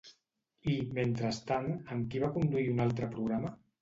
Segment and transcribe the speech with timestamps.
[0.71, 1.67] I, mentrestant,
[1.97, 3.55] amb qui va conduir un altre programa?